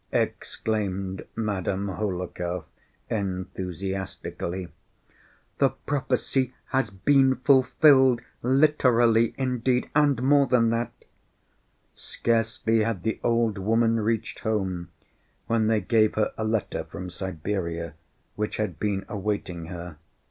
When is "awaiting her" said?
19.07-19.97